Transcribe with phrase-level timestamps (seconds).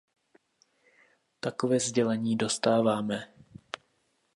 [1.39, 3.33] Takové sdělení dostáváme.